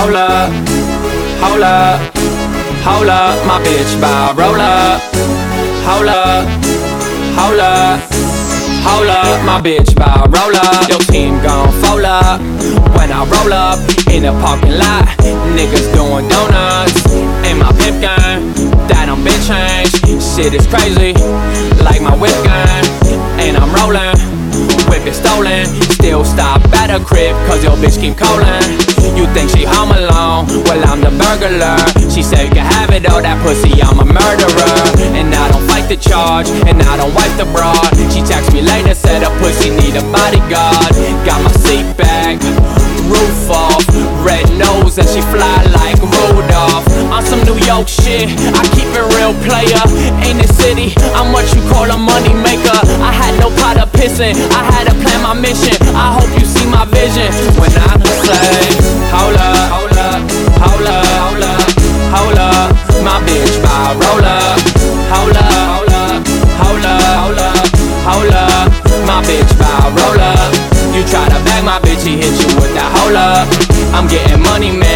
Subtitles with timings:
[0.00, 0.50] Hold up,
[1.44, 2.00] hold up,
[2.80, 5.02] hold up, my bitch by roll up.
[5.84, 6.48] Hold up,
[7.36, 8.00] hold up,
[8.80, 10.88] hold up, my bitch by roll up.
[10.88, 12.40] Your team gon' fold up
[12.96, 13.78] when I roll up
[14.08, 15.04] in the parking lot.
[15.52, 17.04] Niggas doing donuts
[17.44, 18.72] in my pimp game.
[18.88, 20.00] That I'm been changed.
[20.24, 21.12] Shit is crazy,
[21.84, 22.88] like my whip game,
[23.38, 24.29] and I'm rolling.
[24.90, 28.66] Whip is stolen, still stop at a crib, cause your bitch keep calling.
[29.14, 30.50] You think she home alone?
[30.66, 31.78] Well, I'm the burglar.
[32.10, 34.76] She said you can have it, all that pussy, I'm a murderer.
[35.14, 37.86] And I don't fight the charge, and I don't wipe the broad.
[38.10, 40.90] She texts me later, said a pussy need a bodyguard.
[41.22, 42.42] Got my seat back,
[43.06, 43.86] roof off,
[44.26, 45.59] red nose, and she fly
[47.86, 49.84] some shit, I keep it real, player.
[50.28, 52.76] In the city, I'm what you call a money maker.
[53.00, 55.76] I had no pot of pissing, I had to plan my mission.
[55.96, 57.96] I hope you see my vision when I
[58.28, 58.60] say,
[59.16, 60.20] Hold up, hold up,
[60.60, 61.64] hold up, hold up,
[62.12, 62.68] hold up,
[63.00, 64.60] my bitch by roll up.
[65.10, 66.20] Hold up, hold up,
[66.60, 67.64] hold up, hold up,
[68.04, 68.68] hold up,
[69.08, 70.70] my bitch by roll up.
[70.92, 73.48] You try to bag my bitch, he hit you with that hold up.
[73.94, 74.89] I'm getting money, man,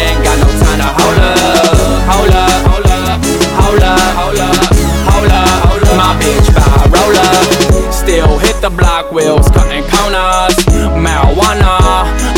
[8.65, 10.57] the block wheels, cutting corners.
[10.97, 11.77] Marijuana,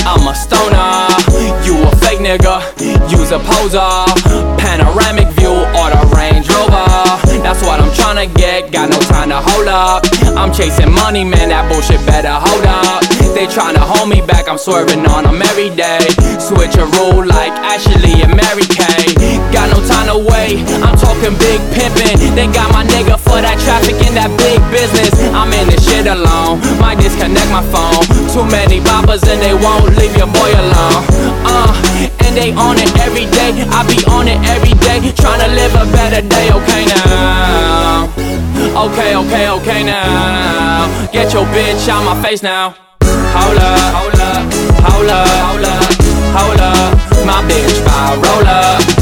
[0.04, 1.08] I'm a stoner.
[1.64, 2.60] You a fake nigga,
[3.08, 3.88] use a poser.
[4.60, 6.84] Panoramic view or the Range Rover.
[7.40, 10.04] That's what I'm tryna get, got no time to hold up.
[10.36, 13.08] I'm chasing money, man, that bullshit better hold up.
[13.32, 16.04] They tryna hold me back, I'm swerving on them every day.
[16.44, 19.16] Switch a rule like Ashley and Mary Kay.
[19.56, 22.36] Got no time to wait, I'm talking big pimpin'.
[22.36, 25.14] They got my nigga for that traffic in that big business.
[25.34, 28.02] I'm in this shit alone, might disconnect my phone.
[28.34, 31.04] Too many boppers and they won't leave your boy alone.
[31.46, 31.70] Uh,
[32.26, 35.00] and they on it every day, I be on it every day.
[35.14, 38.10] Tryna live a better day, okay now.
[38.74, 40.90] Okay, okay, okay now.
[41.12, 42.76] Get your bitch out my face now.
[43.38, 44.42] Hold up, hold up,
[44.90, 45.94] hold up, hold up,
[46.34, 47.26] hold up.
[47.26, 47.78] My bitch
[48.26, 48.97] roll up.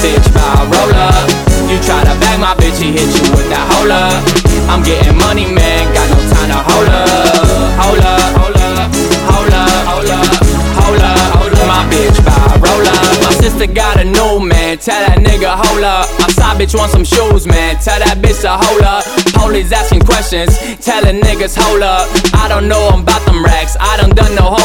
[0.00, 1.28] Bitch by roll up.
[1.68, 3.92] You try to bag my bitch, he hit you with that hold.
[4.66, 7.08] I'm getting money, man, got no time to hold up.
[7.80, 8.88] Hold up, hold up,
[9.28, 11.66] hold up, hold up.
[11.68, 13.04] My bitch by roll up.
[13.22, 16.08] My sister got a new man, tell that nigga hold up.
[16.18, 19.04] My side bitch want some shoes, man, tell that bitch to hold up.
[19.36, 22.08] Police asking questions, telling niggas hold up.
[22.34, 24.59] I don't know about them racks, I done done no.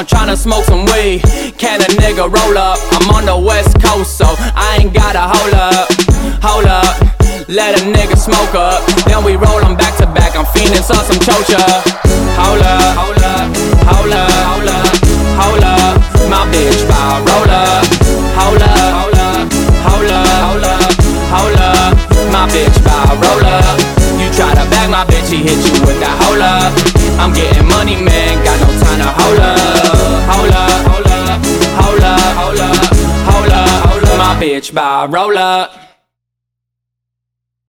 [0.00, 1.20] I'm tryna smoke some weed,
[1.58, 2.78] can a nigga roll up?
[2.92, 5.92] I'm on the west coast, so I ain't gotta hold up,
[6.40, 6.96] hold up.
[7.48, 10.38] Let a nigga smoke up, then we roll 'em back to back.
[10.38, 11.60] I'm feeling some chocha.
[12.40, 13.46] Hold up, hold up,
[13.92, 14.29] hold up,
[25.30, 26.40] bag my bitch, he hit you with that hold.
[27.20, 29.58] I'm getting money, man, got no time to hold up.
[30.30, 31.44] Hold up, hold up,
[33.90, 34.02] hold.
[34.18, 35.79] My bitch by roll up.